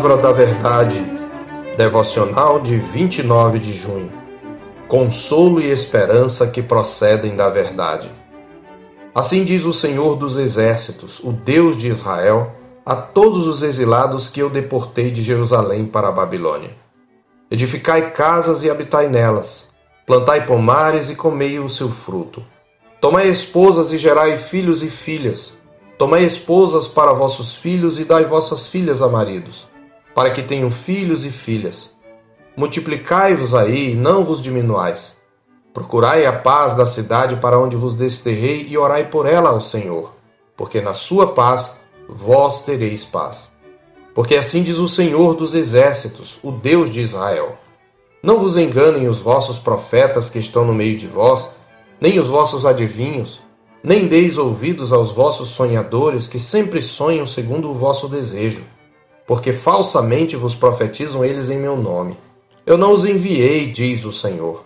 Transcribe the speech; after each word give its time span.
Palavra 0.00 0.16
da 0.16 0.32
Verdade, 0.32 1.04
devocional 1.76 2.58
de 2.58 2.78
29 2.78 3.58
de 3.58 3.74
junho. 3.74 4.10
Consolo 4.88 5.60
e 5.60 5.70
esperança 5.70 6.46
que 6.46 6.62
procedem 6.62 7.36
da 7.36 7.50
verdade. 7.50 8.10
Assim 9.14 9.44
diz 9.44 9.66
o 9.66 9.74
Senhor 9.74 10.16
dos 10.16 10.38
Exércitos, 10.38 11.20
o 11.20 11.32
Deus 11.32 11.76
de 11.76 11.88
Israel, 11.88 12.52
a 12.84 12.96
todos 12.96 13.46
os 13.46 13.62
exilados 13.62 14.30
que 14.30 14.40
eu 14.40 14.48
deportei 14.48 15.10
de 15.10 15.20
Jerusalém 15.20 15.84
para 15.84 16.08
a 16.08 16.12
Babilônia. 16.12 16.70
Edificai 17.50 18.10
casas 18.12 18.64
e 18.64 18.70
habitai 18.70 19.06
nelas, 19.06 19.68
plantai 20.06 20.46
pomares 20.46 21.10
e 21.10 21.14
comei 21.14 21.58
o 21.58 21.68
seu 21.68 21.90
fruto. 21.90 22.42
Tomai 23.02 23.28
esposas 23.28 23.92
e 23.92 23.98
gerai 23.98 24.38
filhos 24.38 24.82
e 24.82 24.88
filhas 24.88 25.60
Tomai 26.00 26.24
esposas 26.24 26.88
para 26.88 27.12
vossos 27.12 27.56
filhos 27.56 28.00
e 28.00 28.06
dai 28.06 28.24
vossas 28.24 28.66
filhas 28.66 29.02
a 29.02 29.06
maridos, 29.06 29.68
para 30.20 30.32
que 30.32 30.42
tenham 30.42 30.70
filhos 30.70 31.24
e 31.24 31.30
filhas. 31.30 31.96
Multiplicai-vos 32.54 33.54
aí 33.54 33.94
não 33.94 34.22
vos 34.22 34.42
diminuais. 34.42 35.18
Procurai 35.72 36.26
a 36.26 36.32
paz 36.34 36.74
da 36.74 36.84
cidade 36.84 37.36
para 37.36 37.58
onde 37.58 37.74
vos 37.74 37.94
desterrei 37.94 38.66
e 38.68 38.76
orai 38.76 39.08
por 39.08 39.24
ela 39.24 39.48
ao 39.48 39.62
Senhor, 39.62 40.14
porque 40.58 40.78
na 40.78 40.92
sua 40.92 41.28
paz 41.28 41.74
vós 42.06 42.62
tereis 42.66 43.02
paz. 43.02 43.50
Porque 44.14 44.36
assim 44.36 44.62
diz 44.62 44.76
o 44.76 44.86
Senhor 44.86 45.34
dos 45.34 45.54
exércitos, 45.54 46.38
o 46.42 46.52
Deus 46.52 46.90
de 46.90 47.00
Israel: 47.00 47.56
Não 48.22 48.38
vos 48.38 48.58
enganem 48.58 49.08
os 49.08 49.22
vossos 49.22 49.58
profetas 49.58 50.28
que 50.28 50.38
estão 50.38 50.66
no 50.66 50.74
meio 50.74 50.98
de 50.98 51.06
vós, 51.06 51.48
nem 51.98 52.18
os 52.18 52.28
vossos 52.28 52.66
adivinhos, 52.66 53.40
nem 53.82 54.06
deis 54.06 54.36
ouvidos 54.36 54.92
aos 54.92 55.12
vossos 55.12 55.48
sonhadores 55.48 56.28
que 56.28 56.38
sempre 56.38 56.82
sonham 56.82 57.24
segundo 57.24 57.70
o 57.70 57.74
vosso 57.74 58.06
desejo, 58.06 58.62
porque 59.30 59.52
falsamente 59.52 60.34
vos 60.34 60.56
profetizam 60.56 61.24
eles 61.24 61.50
em 61.50 61.56
meu 61.56 61.76
nome. 61.76 62.18
Eu 62.66 62.76
não 62.76 62.90
os 62.90 63.04
enviei, 63.04 63.70
diz 63.70 64.04
o 64.04 64.10
Senhor. 64.10 64.64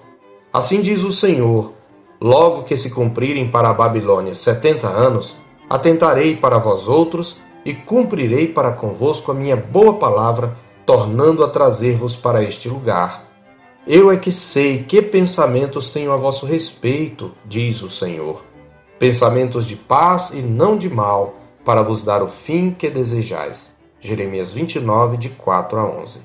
Assim 0.51 0.81
diz 0.81 1.05
o 1.05 1.13
Senhor: 1.13 1.75
logo 2.19 2.63
que 2.63 2.75
se 2.75 2.89
cumprirem 2.89 3.47
para 3.47 3.69
a 3.69 3.75
Babilônia 3.75 4.35
setenta 4.35 4.89
anos, 4.89 5.37
atentarei 5.69 6.35
para 6.35 6.57
vós 6.57 6.89
outros 6.89 7.37
e 7.63 7.75
cumprirei 7.75 8.49
para 8.49 8.73
convosco 8.73 9.31
a 9.31 9.35
minha 9.35 9.55
boa 9.55 9.99
palavra, 9.99 10.57
tornando 10.87 11.45
a 11.45 11.51
trazer-vos 11.51 12.17
para 12.17 12.43
este 12.43 12.67
lugar. 12.67 13.23
Eu 13.87 14.11
é 14.11 14.17
que 14.17 14.33
sei 14.33 14.83
que 14.83 15.03
pensamentos 15.03 15.91
tenho 15.91 16.11
a 16.11 16.17
vosso 16.17 16.47
respeito, 16.47 17.33
diz 17.45 17.83
o 17.83 17.91
Senhor 17.91 18.43
pensamentos 18.99 19.67
de 19.67 19.77
paz 19.77 20.31
e 20.31 20.41
não 20.41 20.79
de 20.79 20.89
mal, 20.89 21.35
para 21.67 21.83
vos 21.83 22.03
dar 22.03 22.23
o 22.23 22.29
fim 22.29 22.71
que 22.71 22.89
desejais. 22.89 23.75
Jeremias 24.05 24.53
29, 24.53 25.17
de 25.17 25.31
4 25.31 25.79
a 25.79 25.85
11. 26.03 26.21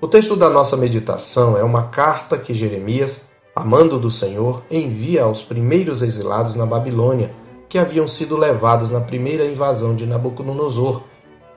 O 0.00 0.08
texto 0.08 0.34
da 0.34 0.48
nossa 0.48 0.74
meditação 0.74 1.54
é 1.54 1.62
uma 1.62 1.88
carta 1.88 2.38
que 2.38 2.54
Jeremias, 2.54 3.20
amando 3.54 3.98
do 3.98 4.10
Senhor, 4.10 4.62
envia 4.70 5.24
aos 5.24 5.42
primeiros 5.42 6.00
exilados 6.00 6.54
na 6.54 6.64
Babilônia, 6.64 7.30
que 7.68 7.76
haviam 7.76 8.08
sido 8.08 8.38
levados 8.38 8.90
na 8.90 9.02
primeira 9.02 9.44
invasão 9.44 9.94
de 9.94 10.06
Nabucodonosor, 10.06 11.02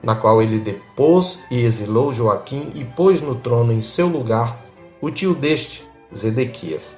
na 0.02 0.14
qual 0.14 0.42
ele 0.42 0.58
depôs 0.58 1.38
e 1.50 1.62
exilou 1.62 2.12
Joaquim 2.12 2.70
e 2.74 2.84
pôs 2.84 3.22
no 3.22 3.34
trono 3.36 3.72
em 3.72 3.80
seu 3.80 4.08
lugar 4.08 4.62
o 5.00 5.10
tio 5.10 5.34
deste, 5.34 5.82
Zedequias. 6.14 6.94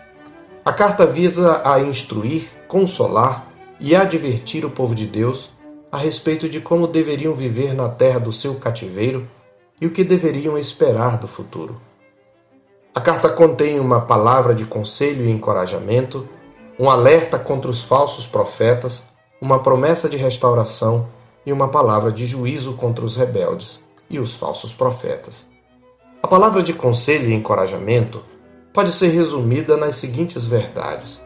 A 0.65 0.73
carta 0.73 1.07
visa 1.07 1.63
a 1.65 1.79
instruir, 1.79 2.49
consolar 2.67 3.47
e 3.79 3.95
advertir 3.95 4.65
o 4.65 4.71
povo 4.71 4.93
de 4.93 5.07
Deus 5.07 5.54
a 5.95 5.97
respeito 5.97 6.49
de 6.49 6.61
como 6.61 6.89
deveriam 6.89 7.35
viver 7.35 7.73
na 7.73 7.89
terra 7.89 8.19
do 8.19 8.33
seu 8.33 8.57
cativeiro 8.57 9.29
e 9.81 9.87
o 9.87 9.93
que 9.93 10.03
deveriam 10.03 10.59
esperar 10.59 11.19
do 11.19 11.29
futuro. 11.29 11.81
A 12.93 13.01
carta 13.01 13.29
contém 13.29 13.79
uma 13.79 14.01
palavra 14.01 14.57
de 14.57 14.65
conselho 14.65 15.25
e 15.25 15.31
encorajamento, 15.31 16.29
um 16.81 16.91
alerta 16.91 17.39
contra 17.39 17.71
os 17.71 17.81
falsos 17.81 18.27
profetas, 18.27 19.07
uma 19.41 19.61
promessa 19.61 20.09
de 20.09 20.17
restauração 20.17 21.07
e 21.47 21.53
uma 21.53 21.69
palavra 21.69 22.11
de 22.11 22.27
juízo 22.27 22.73
contra 22.73 23.05
os 23.05 23.15
rebeldes 23.15 23.81
e 24.11 24.19
os 24.19 24.35
falsos 24.35 24.73
profetas. 24.73 25.47
A 26.21 26.27
palavra 26.27 26.61
de 26.61 26.73
conselho 26.73 27.31
e 27.31 27.33
encorajamento 27.33 28.21
pode 28.73 28.93
ser 28.93 29.11
resumida 29.11 29.77
nas 29.77 29.95
seguintes 29.95 30.45
verdades. 30.45 31.21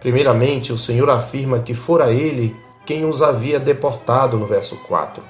Primeiramente, 0.00 0.72
o 0.72 0.78
Senhor 0.78 1.10
afirma 1.10 1.58
que 1.58 1.74
fora 1.74 2.10
ele 2.10 2.56
quem 2.86 3.04
os 3.04 3.20
havia 3.20 3.58
deportado 3.58 4.38
no 4.38 4.46
verso 4.46 4.76
4. 4.86 5.22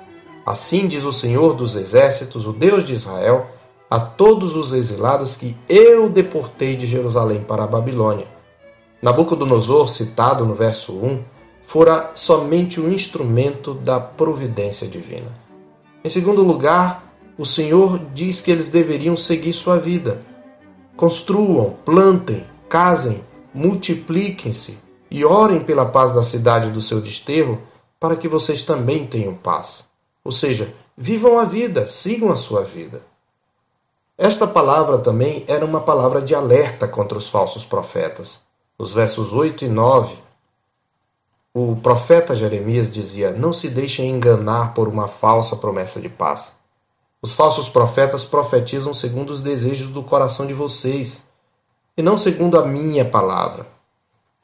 Assim 0.44 0.87
diz 0.87 1.05
o 1.05 1.12
Senhor 1.12 1.55
dos 1.55 1.75
Exércitos, 1.75 2.47
o 2.47 2.53
Deus 2.53 2.84
de 2.84 2.94
Israel, 2.94 3.47
a 3.91 3.99
todos 3.99 4.55
os 4.55 4.72
exilados 4.72 5.37
que 5.37 5.56
eu 5.69 6.09
deportei 6.09 6.77
de 6.77 6.87
Jerusalém 6.87 7.43
para 7.43 7.65
a 7.65 7.67
Babilônia. 7.67 8.27
Nabucodonosor, 9.00 9.89
citado 9.89 10.44
no 10.44 10.55
verso 10.55 10.93
1, 10.93 11.25
fora 11.67 12.11
somente 12.15 12.81
um 12.81 12.93
instrumento 12.93 13.75
da 13.75 13.99
providência 13.99 14.87
divina. 14.87 15.33
Em 16.05 16.09
segundo 16.09 16.43
lugar, 16.43 17.12
o 17.38 17.44
Senhor 17.44 17.99
diz 18.15 18.41
que 18.41 18.50
eles 18.50 18.69
deveriam 18.69 19.17
seguir 19.17 19.53
sua 19.53 19.78
vida, 19.78 20.23
Construam, 20.97 21.75
plantem, 21.84 22.44
casem, 22.71 23.23
multipliquem-se 23.53 24.78
e 25.11 25.25
orem 25.25 25.62
pela 25.62 25.87
paz 25.87 26.12
da 26.12 26.22
cidade 26.22 26.71
do 26.71 26.81
seu 26.81 27.00
desterro, 27.00 27.61
para 27.99 28.17
que 28.17 28.28
vocês 28.28 28.62
também 28.62 29.06
tenham 29.06 29.34
paz. 29.34 29.84
Ou 30.25 30.33
seja, 30.33 30.75
vivam 30.97 31.39
a 31.39 31.44
vida, 31.44 31.87
sigam 31.89 32.31
a 32.31 32.37
sua 32.37 32.62
vida. 32.62 33.03
Esta 34.19 34.47
palavra 34.47 34.99
também 34.99 35.44
era 35.47 35.65
uma 35.65 35.81
palavra 35.81 36.22
de 36.22 36.34
alerta 36.34 36.89
contra 36.89 37.19
os 37.19 37.28
falsos 37.28 37.65
profetas. 37.65 38.41
Nos 38.78 38.93
versos 38.93 39.33
8 39.33 39.65
e 39.65 39.69
9, 39.69 40.17
o 41.55 41.77
profeta 41.77 42.34
Jeremias 42.34 42.93
dizia: 42.93 43.31
Não 43.31 43.53
se 43.53 43.69
deixem 43.69 44.11
enganar 44.11 44.75
por 44.75 44.88
uma 44.88 45.09
falsa 45.09 45.56
promessa 45.56 46.00
de 46.00 46.09
paz. 46.09 46.53
Os 47.23 47.33
falsos 47.33 47.69
profetas 47.69 48.25
profetizam 48.25 48.93
segundo 48.93 49.31
os 49.31 49.41
desejos 49.41 49.88
do 49.88 50.03
coração 50.03 50.47
de 50.47 50.53
vocês, 50.53 51.23
e 51.97 52.03
não 52.03 52.19
segundo 52.19 52.59
a 52.59 52.67
minha 52.67 53.05
palavra. 53.05 53.75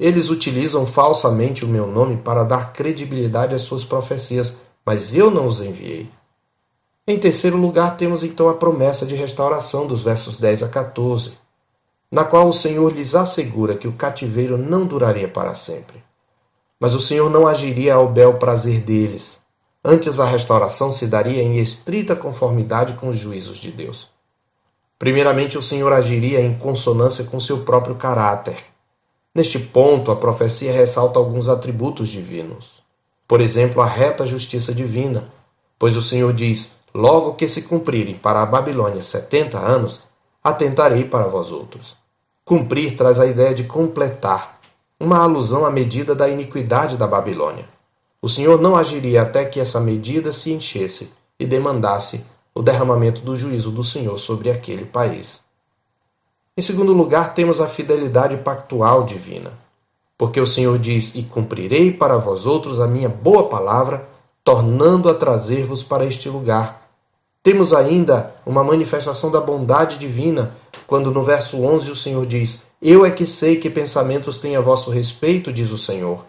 Eles 0.02 0.30
utilizam 0.30 0.84
falsamente 0.84 1.64
o 1.64 1.68
meu 1.68 1.86
nome 1.86 2.16
para 2.16 2.42
dar 2.42 2.72
credibilidade 2.72 3.54
às 3.54 3.62
suas 3.62 3.84
profecias, 3.84 4.56
mas 4.84 5.14
eu 5.14 5.30
não 5.30 5.46
os 5.46 5.60
enviei. 5.60 6.10
Em 7.06 7.18
terceiro 7.18 7.56
lugar, 7.56 7.96
temos 7.96 8.24
então 8.24 8.48
a 8.48 8.54
promessa 8.54 9.06
de 9.06 9.14
restauração 9.14 9.86
dos 9.86 10.02
versos 10.02 10.38
10 10.38 10.64
a 10.64 10.68
14, 10.68 11.32
na 12.10 12.24
qual 12.24 12.48
o 12.48 12.52
Senhor 12.52 12.92
lhes 12.92 13.14
assegura 13.14 13.76
que 13.76 13.86
o 13.86 13.92
cativeiro 13.92 14.58
não 14.58 14.84
duraria 14.86 15.28
para 15.28 15.54
sempre. 15.54 16.02
Mas 16.80 16.94
o 16.94 17.00
Senhor 17.00 17.30
não 17.30 17.46
agiria 17.46 17.94
ao 17.94 18.08
bel 18.08 18.34
prazer 18.34 18.80
deles, 18.80 19.40
Antes, 19.84 20.20
a 20.20 20.26
restauração 20.26 20.92
se 20.92 21.08
daria 21.08 21.42
em 21.42 21.58
estrita 21.58 22.14
conformidade 22.14 22.92
com 22.92 23.08
os 23.08 23.16
juízos 23.16 23.56
de 23.56 23.72
Deus. 23.72 24.08
Primeiramente, 24.96 25.58
o 25.58 25.62
Senhor 25.62 25.92
agiria 25.92 26.40
em 26.40 26.56
consonância 26.56 27.24
com 27.24 27.40
seu 27.40 27.64
próprio 27.64 27.96
caráter. 27.96 28.71
Neste 29.34 29.58
ponto, 29.58 30.10
a 30.10 30.16
profecia 30.16 30.72
ressalta 30.72 31.18
alguns 31.18 31.48
atributos 31.48 32.08
divinos. 32.08 32.82
Por 33.26 33.40
exemplo, 33.40 33.80
a 33.80 33.86
reta 33.86 34.26
justiça 34.26 34.74
divina, 34.74 35.32
pois 35.78 35.96
o 35.96 36.02
Senhor 36.02 36.34
diz: 36.34 36.70
Logo 36.94 37.34
que 37.34 37.48
se 37.48 37.62
cumprirem 37.62 38.14
para 38.14 38.42
a 38.42 38.46
Babilônia 38.46 39.02
setenta 39.02 39.58
anos, 39.58 40.00
atentarei 40.44 41.04
para 41.04 41.26
vós 41.26 41.50
outros. 41.50 41.96
Cumprir 42.44 42.94
traz 42.94 43.18
a 43.18 43.26
ideia 43.26 43.54
de 43.54 43.64
completar, 43.64 44.60
uma 45.00 45.18
alusão 45.18 45.64
à 45.64 45.70
medida 45.70 46.14
da 46.14 46.28
iniquidade 46.28 46.98
da 46.98 47.06
Babilônia. 47.06 47.64
O 48.20 48.28
Senhor 48.28 48.60
não 48.60 48.76
agiria 48.76 49.22
até 49.22 49.44
que 49.44 49.58
essa 49.58 49.80
medida 49.80 50.32
se 50.32 50.52
enchesse 50.52 51.10
e 51.38 51.46
demandasse 51.46 52.24
o 52.54 52.62
derramamento 52.62 53.22
do 53.22 53.36
juízo 53.36 53.70
do 53.70 53.82
Senhor 53.82 54.18
sobre 54.18 54.50
aquele 54.50 54.84
país. 54.84 55.41
Em 56.56 56.60
segundo 56.62 56.92
lugar, 56.92 57.34
temos 57.34 57.60
a 57.60 57.66
fidelidade 57.66 58.36
pactual 58.38 59.04
divina, 59.04 59.52
porque 60.18 60.40
o 60.40 60.46
Senhor 60.46 60.78
diz: 60.78 61.14
E 61.14 61.22
cumprirei 61.22 61.90
para 61.92 62.18
vós 62.18 62.44
outros 62.44 62.80
a 62.80 62.86
minha 62.86 63.08
boa 63.08 63.48
palavra, 63.48 64.08
tornando 64.44 65.08
a 65.08 65.14
trazer-vos 65.14 65.82
para 65.82 66.04
este 66.04 66.28
lugar. 66.28 66.82
Temos 67.42 67.72
ainda 67.72 68.34
uma 68.44 68.62
manifestação 68.62 69.30
da 69.30 69.40
bondade 69.40 69.98
divina, 69.98 70.54
quando 70.86 71.10
no 71.10 71.22
verso 71.22 71.62
11 71.62 71.90
o 71.90 71.96
Senhor 71.96 72.26
diz: 72.26 72.62
Eu 72.80 73.06
é 73.06 73.10
que 73.10 73.24
sei 73.24 73.56
que 73.56 73.70
pensamentos 73.70 74.36
têm 74.36 74.54
a 74.54 74.60
vosso 74.60 74.90
respeito, 74.90 75.52
diz 75.52 75.70
o 75.70 75.78
Senhor 75.78 76.24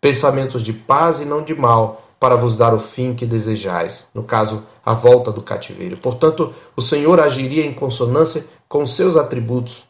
pensamentos 0.00 0.62
de 0.62 0.72
paz 0.72 1.20
e 1.20 1.24
não 1.24 1.42
de 1.42 1.54
mal, 1.54 2.02
para 2.20 2.36
vos 2.36 2.56
dar 2.56 2.74
o 2.74 2.78
fim 2.78 3.14
que 3.14 3.24
desejais, 3.24 4.06
no 4.12 4.24
caso, 4.24 4.64
a 4.84 4.92
volta 4.92 5.30
do 5.30 5.42
cativeiro. 5.42 5.96
Portanto, 5.96 6.52
o 6.76 6.82
Senhor 6.82 7.20
agiria 7.20 7.64
em 7.64 7.72
consonância 7.72 8.44
com 8.68 8.84
seus 8.84 9.16
atributos, 9.16 9.86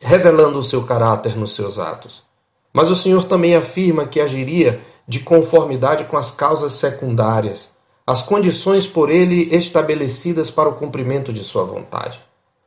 revelando 0.00 0.58
o 0.58 0.64
seu 0.64 0.84
caráter 0.84 1.36
nos 1.36 1.54
seus 1.54 1.78
atos. 1.78 2.22
Mas 2.72 2.90
o 2.90 2.96
Senhor 2.96 3.24
também 3.24 3.54
afirma 3.54 4.06
que 4.06 4.20
agiria 4.20 4.80
de 5.06 5.20
conformidade 5.20 6.04
com 6.04 6.16
as 6.16 6.30
causas 6.30 6.74
secundárias, 6.74 7.70
as 8.06 8.22
condições 8.22 8.86
por 8.86 9.10
ele 9.10 9.54
estabelecidas 9.54 10.50
para 10.50 10.68
o 10.68 10.74
cumprimento 10.74 11.32
de 11.32 11.44
sua 11.44 11.64
vontade. 11.64 12.20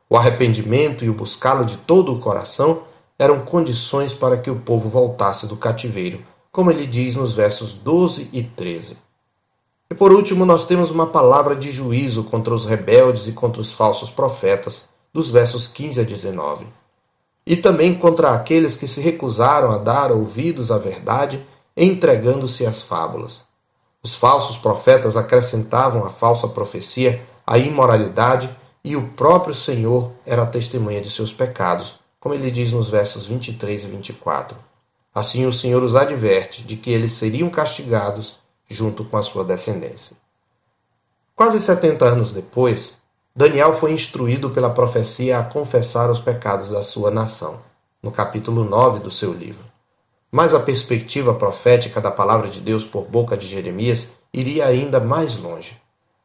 O 0.08 0.16
arrependimento 0.16 1.04
e 1.04 1.10
o 1.10 1.14
buscá-lo 1.14 1.64
de 1.64 1.76
todo 1.76 2.12
o 2.12 2.18
coração 2.18 2.82
eram 3.18 3.40
condições 3.40 4.14
para 4.14 4.36
que 4.36 4.50
o 4.50 4.60
povo 4.60 4.88
voltasse 4.88 5.46
do 5.46 5.56
cativeiro, 5.56 6.22
como 6.50 6.70
ele 6.70 6.86
diz 6.86 7.14
nos 7.14 7.34
versos 7.34 7.72
12 7.72 8.28
e 8.32 8.42
13. 8.42 8.96
E 9.90 9.94
por 9.94 10.12
último, 10.12 10.44
nós 10.44 10.66
temos 10.66 10.90
uma 10.90 11.06
palavra 11.06 11.54
de 11.54 11.70
juízo 11.70 12.24
contra 12.24 12.54
os 12.54 12.64
rebeldes 12.64 13.26
e 13.26 13.32
contra 13.32 13.60
os 13.60 13.72
falsos 13.72 14.08
profetas, 14.08 14.88
dos 15.12 15.30
versos 15.30 15.66
15 15.66 16.00
a 16.00 16.04
19. 16.04 16.66
E 17.46 17.56
também 17.56 17.94
contra 17.94 18.32
aqueles 18.32 18.76
que 18.76 18.86
se 18.86 19.00
recusaram 19.00 19.72
a 19.72 19.78
dar 19.78 20.12
ouvidos 20.12 20.70
à 20.70 20.78
verdade, 20.78 21.44
entregando-se 21.76 22.66
às 22.66 22.82
fábulas. 22.82 23.44
Os 24.02 24.14
falsos 24.14 24.56
profetas 24.56 25.16
acrescentavam 25.16 26.04
à 26.04 26.10
falsa 26.10 26.48
profecia 26.48 27.22
a 27.46 27.58
imoralidade 27.58 28.48
e 28.84 28.96
o 28.96 29.08
próprio 29.08 29.54
Senhor 29.54 30.12
era 30.24 30.46
testemunha 30.46 31.00
de 31.00 31.10
seus 31.10 31.32
pecados, 31.32 31.98
como 32.18 32.34
ele 32.34 32.50
diz 32.50 32.70
nos 32.70 32.88
versos 32.88 33.26
23 33.26 33.84
e 33.84 33.86
24. 33.86 34.56
Assim 35.14 35.44
o 35.46 35.52
Senhor 35.52 35.82
os 35.82 35.96
adverte 35.96 36.62
de 36.62 36.76
que 36.76 36.90
eles 36.90 37.12
seriam 37.12 37.50
castigados 37.50 38.38
junto 38.68 39.04
com 39.04 39.16
a 39.16 39.22
sua 39.22 39.44
descendência. 39.44 40.16
Quase 41.34 41.60
70 41.60 42.04
anos 42.04 42.30
depois, 42.30 42.96
Daniel 43.34 43.72
foi 43.72 43.92
instruído 43.92 44.50
pela 44.50 44.70
profecia 44.70 45.38
a 45.38 45.44
confessar 45.44 46.10
os 46.10 46.18
pecados 46.18 46.68
da 46.68 46.82
sua 46.82 47.12
nação, 47.12 47.60
no 48.02 48.10
capítulo 48.10 48.64
9 48.64 48.98
do 48.98 49.10
seu 49.10 49.32
livro. 49.32 49.64
Mas 50.32 50.52
a 50.52 50.58
perspectiva 50.58 51.32
profética 51.32 52.00
da 52.00 52.10
palavra 52.10 52.48
de 52.48 52.60
Deus 52.60 52.84
por 52.84 53.04
boca 53.04 53.36
de 53.36 53.46
Jeremias 53.46 54.12
iria 54.32 54.66
ainda 54.66 54.98
mais 54.98 55.38
longe. 55.38 55.80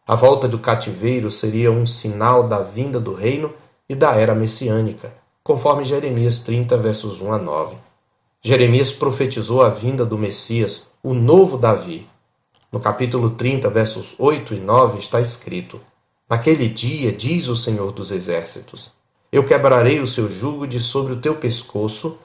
A 0.07 0.15
volta 0.15 0.47
do 0.47 0.57
cativeiro 0.57 1.29
seria 1.29 1.71
um 1.71 1.85
sinal 1.85 2.47
da 2.47 2.59
vinda 2.59 2.99
do 2.99 3.13
reino 3.13 3.53
e 3.87 3.93
da 3.93 4.15
era 4.15 4.33
messiânica, 4.33 5.13
conforme 5.43 5.85
Jeremias 5.85 6.39
30, 6.39 6.75
versos 6.77 7.21
1 7.21 7.33
a 7.33 7.37
9. 7.37 7.75
Jeremias 8.41 8.91
profetizou 8.91 9.61
a 9.61 9.69
vinda 9.69 10.03
do 10.03 10.17
Messias, 10.17 10.81
o 11.03 11.13
novo 11.13 11.55
Davi. 11.55 12.07
No 12.71 12.79
capítulo 12.79 13.31
30, 13.31 13.69
versos 13.69 14.15
8 14.17 14.55
e 14.55 14.59
9 14.59 14.99
está 14.99 15.21
escrito: 15.21 15.79
Naquele 16.27 16.67
dia, 16.67 17.11
diz 17.11 17.47
o 17.47 17.55
Senhor 17.55 17.91
dos 17.91 18.09
Exércitos: 18.11 18.91
Eu 19.31 19.45
quebrarei 19.45 19.99
o 19.99 20.07
seu 20.07 20.27
jugo 20.27 20.65
de 20.65 20.79
sobre 20.79 21.13
o 21.13 21.21
teu 21.21 21.35
pescoço 21.35 22.17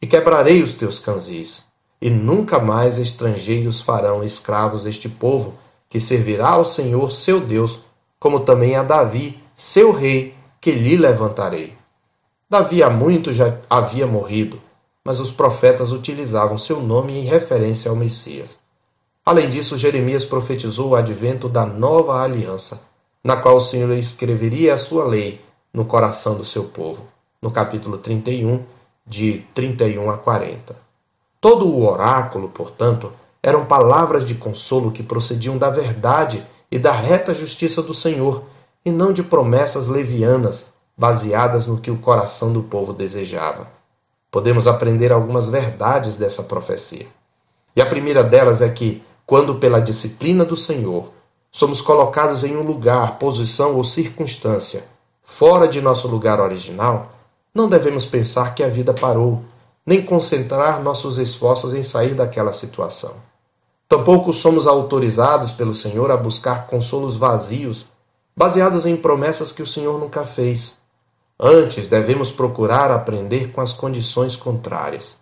e 0.00 0.06
quebrarei 0.06 0.62
os 0.62 0.72
teus 0.72 0.98
canzis, 0.98 1.62
e 2.00 2.08
nunca 2.08 2.58
mais 2.58 2.98
estrangeiros 2.98 3.80
farão 3.80 4.24
escravos 4.24 4.86
este 4.86 5.08
povo, 5.08 5.54
que 5.88 6.00
servirá 6.00 6.48
ao 6.48 6.64
Senhor 6.64 7.12
seu 7.12 7.40
Deus, 7.40 7.78
como 8.18 8.40
também 8.40 8.74
a 8.74 8.82
Davi, 8.82 9.38
seu 9.54 9.92
rei, 9.92 10.34
que 10.58 10.72
lhe 10.72 10.96
levantarei. 10.96 11.74
Davi 12.48 12.82
há 12.82 12.88
muito 12.88 13.34
já 13.34 13.58
havia 13.68 14.06
morrido, 14.06 14.60
mas 15.04 15.20
os 15.20 15.30
profetas 15.30 15.92
utilizavam 15.92 16.56
seu 16.56 16.80
nome 16.80 17.18
em 17.18 17.24
referência 17.24 17.90
ao 17.90 17.96
Messias. 17.96 18.58
Além 19.24 19.50
disso, 19.50 19.76
Jeremias 19.76 20.24
profetizou 20.24 20.90
o 20.90 20.96
advento 20.96 21.48
da 21.48 21.66
nova 21.66 22.22
aliança, 22.22 22.80
na 23.22 23.36
qual 23.36 23.56
o 23.56 23.60
Senhor 23.60 23.90
escreveria 23.92 24.74
a 24.74 24.78
sua 24.78 25.04
lei 25.04 25.40
no 25.72 25.84
coração 25.84 26.34
do 26.34 26.44
seu 26.44 26.64
povo. 26.64 27.06
No 27.40 27.50
capítulo 27.50 27.98
31, 27.98 28.64
de 29.06 29.44
31 29.54 30.10
a 30.10 30.18
40. 30.18 30.76
Todo 31.40 31.68
o 31.68 31.86
oráculo, 31.86 32.48
portanto, 32.48 33.12
eram 33.42 33.64
palavras 33.64 34.24
de 34.24 34.34
consolo 34.34 34.92
que 34.92 35.02
procediam 35.02 35.58
da 35.58 35.68
verdade 35.68 36.46
e 36.70 36.78
da 36.78 36.92
reta 36.92 37.34
justiça 37.34 37.82
do 37.82 37.92
Senhor, 37.92 38.44
e 38.84 38.90
não 38.90 39.12
de 39.12 39.22
promessas 39.22 39.88
levianas 39.88 40.66
baseadas 40.96 41.66
no 41.66 41.78
que 41.78 41.90
o 41.90 41.98
coração 41.98 42.52
do 42.52 42.62
povo 42.62 42.92
desejava. 42.92 43.68
Podemos 44.30 44.66
aprender 44.66 45.12
algumas 45.12 45.48
verdades 45.48 46.16
dessa 46.16 46.42
profecia. 46.42 47.06
E 47.76 47.82
a 47.82 47.86
primeira 47.86 48.24
delas 48.24 48.60
é 48.60 48.68
que, 48.68 49.02
quando 49.26 49.56
pela 49.56 49.80
disciplina 49.80 50.44
do 50.44 50.56
Senhor 50.56 51.12
somos 51.52 51.80
colocados 51.80 52.42
em 52.42 52.56
um 52.56 52.62
lugar, 52.62 53.18
posição 53.18 53.76
ou 53.76 53.84
circunstância 53.84 54.90
fora 55.32 55.66
de 55.66 55.80
nosso 55.80 56.06
lugar 56.06 56.40
original, 56.40 57.12
não 57.54 57.68
devemos 57.68 58.04
pensar 58.04 58.54
que 58.54 58.62
a 58.62 58.68
vida 58.68 58.92
parou, 58.92 59.42
nem 59.84 60.04
concentrar 60.04 60.82
nossos 60.82 61.18
esforços 61.18 61.74
em 61.74 61.82
sair 61.82 62.14
daquela 62.14 62.52
situação. 62.52 63.14
Tampouco 63.88 64.32
somos 64.32 64.66
autorizados 64.66 65.50
pelo 65.52 65.74
Senhor 65.74 66.10
a 66.10 66.16
buscar 66.16 66.66
consolos 66.66 67.16
vazios, 67.16 67.86
baseados 68.36 68.86
em 68.86 68.96
promessas 68.96 69.52
que 69.52 69.62
o 69.62 69.66
Senhor 69.66 69.98
nunca 69.98 70.24
fez. 70.24 70.74
Antes, 71.40 71.88
devemos 71.88 72.30
procurar 72.30 72.90
aprender 72.90 73.52
com 73.52 73.60
as 73.60 73.72
condições 73.72 74.36
contrárias. 74.36 75.16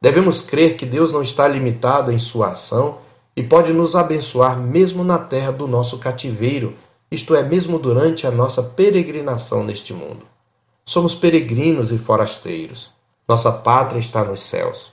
Devemos 0.00 0.42
crer 0.42 0.76
que 0.76 0.84
Deus 0.84 1.12
não 1.12 1.22
está 1.22 1.48
limitado 1.48 2.12
em 2.12 2.18
sua 2.18 2.50
ação 2.50 2.98
e 3.36 3.42
pode 3.42 3.72
nos 3.72 3.96
abençoar 3.96 4.58
mesmo 4.58 5.02
na 5.02 5.18
terra 5.18 5.52
do 5.52 5.66
nosso 5.66 5.98
cativeiro, 5.98 6.74
isto 7.10 7.34
é, 7.34 7.42
mesmo 7.42 7.78
durante 7.78 8.26
a 8.26 8.30
nossa 8.30 8.62
peregrinação 8.62 9.64
neste 9.64 9.92
mundo. 9.92 10.26
Somos 10.84 11.14
peregrinos 11.14 11.92
e 11.92 11.98
forasteiros. 11.98 12.90
Nossa 13.26 13.52
pátria 13.52 13.98
está 13.98 14.24
nos 14.24 14.42
céus. 14.42 14.92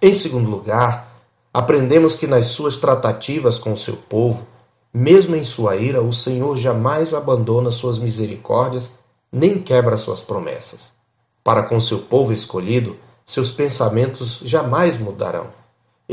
Em 0.00 0.14
segundo 0.14 0.50
lugar, 0.50 1.12
aprendemos 1.52 2.16
que 2.16 2.26
nas 2.26 2.46
suas 2.46 2.76
tratativas 2.76 3.58
com 3.58 3.72
o 3.72 3.76
seu 3.76 3.96
povo, 3.96 4.46
mesmo 4.92 5.36
em 5.36 5.44
sua 5.44 5.76
ira, 5.76 6.02
o 6.02 6.12
Senhor 6.12 6.56
jamais 6.56 7.14
abandona 7.14 7.70
suas 7.70 7.98
misericórdias 7.98 8.90
nem 9.30 9.58
quebra 9.58 9.96
suas 9.96 10.20
promessas. 10.20 10.92
Para 11.42 11.62
com 11.62 11.80
seu 11.80 12.00
povo 12.00 12.32
escolhido, 12.32 12.96
seus 13.24 13.50
pensamentos 13.50 14.40
jamais 14.44 14.98
mudarão. 14.98 15.61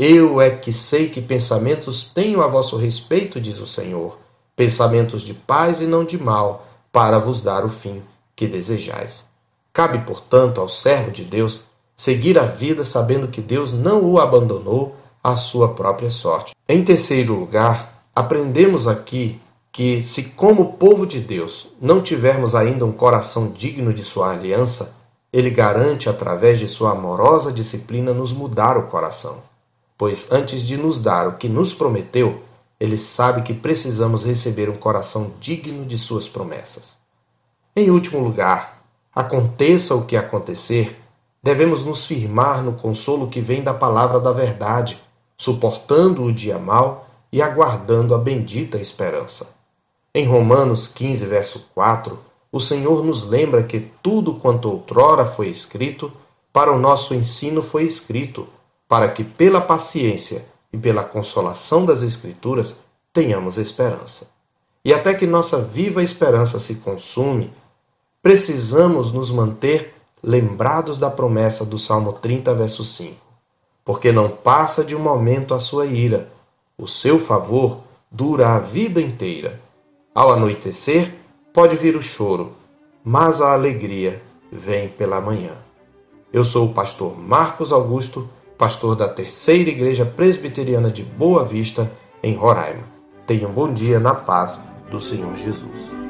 Eu 0.02 0.40
é 0.40 0.48
que 0.48 0.72
sei 0.72 1.10
que 1.10 1.20
pensamentos 1.20 2.04
tenho 2.04 2.40
a 2.40 2.46
vosso 2.46 2.78
respeito, 2.78 3.38
diz 3.38 3.60
o 3.60 3.66
Senhor, 3.66 4.18
pensamentos 4.56 5.20
de 5.20 5.34
paz 5.34 5.82
e 5.82 5.86
não 5.86 6.06
de 6.06 6.16
mal, 6.16 6.66
para 6.90 7.18
vos 7.18 7.42
dar 7.42 7.66
o 7.66 7.68
fim 7.68 8.02
que 8.34 8.46
desejais. 8.46 9.26
Cabe, 9.74 9.98
portanto, 10.06 10.58
ao 10.58 10.70
servo 10.70 11.10
de 11.10 11.22
Deus 11.22 11.60
seguir 11.98 12.38
a 12.38 12.46
vida 12.46 12.82
sabendo 12.82 13.28
que 13.28 13.42
Deus 13.42 13.74
não 13.74 14.02
o 14.02 14.18
abandonou 14.18 14.96
à 15.22 15.36
sua 15.36 15.74
própria 15.74 16.08
sorte. 16.08 16.54
Em 16.66 16.82
terceiro 16.82 17.34
lugar, 17.34 18.06
aprendemos 18.16 18.88
aqui 18.88 19.38
que, 19.70 20.02
se 20.04 20.22
como 20.22 20.78
povo 20.78 21.06
de 21.06 21.20
Deus 21.20 21.68
não 21.78 22.00
tivermos 22.00 22.54
ainda 22.54 22.86
um 22.86 22.92
coração 22.92 23.50
digno 23.50 23.92
de 23.92 24.02
sua 24.02 24.30
aliança, 24.30 24.94
ele 25.30 25.50
garante, 25.50 26.08
através 26.08 26.58
de 26.58 26.66
sua 26.66 26.92
amorosa 26.92 27.52
disciplina, 27.52 28.14
nos 28.14 28.32
mudar 28.32 28.78
o 28.78 28.84
coração. 28.84 29.49
Pois 30.00 30.32
antes 30.32 30.62
de 30.62 30.78
nos 30.78 30.98
dar 30.98 31.28
o 31.28 31.36
que 31.36 31.46
nos 31.46 31.74
prometeu, 31.74 32.42
ele 32.80 32.96
sabe 32.96 33.42
que 33.42 33.52
precisamos 33.52 34.24
receber 34.24 34.70
um 34.70 34.76
coração 34.76 35.32
digno 35.38 35.84
de 35.84 35.98
suas 35.98 36.26
promessas. 36.26 36.96
Em 37.76 37.90
último 37.90 38.18
lugar, 38.18 38.82
aconteça 39.14 39.94
o 39.94 40.06
que 40.06 40.16
acontecer, 40.16 40.98
devemos 41.42 41.84
nos 41.84 42.06
firmar 42.06 42.62
no 42.62 42.72
consolo 42.72 43.28
que 43.28 43.42
vem 43.42 43.62
da 43.62 43.74
palavra 43.74 44.18
da 44.18 44.32
verdade, 44.32 44.98
suportando 45.36 46.24
o 46.24 46.32
dia 46.32 46.58
mau 46.58 47.06
e 47.30 47.42
aguardando 47.42 48.14
a 48.14 48.18
bendita 48.18 48.78
esperança. 48.78 49.50
Em 50.14 50.24
Romanos 50.24 50.88
15, 50.88 51.26
verso 51.26 51.68
4, 51.74 52.18
o 52.50 52.58
Senhor 52.58 53.04
nos 53.04 53.22
lembra 53.22 53.64
que 53.64 53.90
tudo 54.02 54.36
quanto 54.36 54.66
outrora 54.66 55.26
foi 55.26 55.48
escrito, 55.48 56.10
para 56.50 56.72
o 56.72 56.78
nosso 56.78 57.12
ensino 57.12 57.60
foi 57.60 57.84
escrito, 57.84 58.48
para 58.90 59.08
que 59.08 59.22
pela 59.22 59.60
paciência 59.60 60.44
e 60.72 60.76
pela 60.76 61.04
consolação 61.04 61.86
das 61.86 62.02
Escrituras 62.02 62.76
tenhamos 63.12 63.56
esperança. 63.56 64.28
E 64.84 64.92
até 64.92 65.14
que 65.14 65.28
nossa 65.28 65.60
viva 65.60 66.02
esperança 66.02 66.58
se 66.58 66.74
consume, 66.74 67.52
precisamos 68.20 69.12
nos 69.12 69.30
manter 69.30 69.94
lembrados 70.20 70.98
da 70.98 71.08
promessa 71.08 71.64
do 71.64 71.78
Salmo 71.78 72.14
30, 72.14 72.52
verso 72.52 72.84
5. 72.84 73.14
Porque 73.84 74.10
não 74.10 74.28
passa 74.28 74.82
de 74.82 74.96
um 74.96 75.00
momento 75.00 75.54
a 75.54 75.60
sua 75.60 75.86
ira, 75.86 76.28
o 76.76 76.88
seu 76.88 77.16
favor 77.16 77.82
dura 78.10 78.56
a 78.56 78.58
vida 78.58 79.00
inteira. 79.00 79.60
Ao 80.12 80.32
anoitecer, 80.32 81.14
pode 81.54 81.76
vir 81.76 81.94
o 81.94 82.02
choro, 82.02 82.54
mas 83.04 83.40
a 83.40 83.52
alegria 83.52 84.20
vem 84.50 84.88
pela 84.88 85.20
manhã. 85.20 85.52
Eu 86.32 86.42
sou 86.42 86.66
o 86.66 86.74
pastor 86.74 87.16
Marcos 87.16 87.72
Augusto, 87.72 88.28
pastor 88.60 88.94
da 88.94 89.08
Terceira 89.08 89.70
Igreja 89.70 90.04
Presbiteriana 90.04 90.90
de 90.90 91.02
Boa 91.02 91.46
Vista, 91.46 91.90
em 92.22 92.34
Roraima. 92.34 92.82
Tenha 93.26 93.48
um 93.48 93.52
bom 93.52 93.72
dia 93.72 93.98
na 93.98 94.14
paz 94.14 94.60
do 94.90 95.00
Senhor 95.00 95.34
Jesus. 95.34 96.09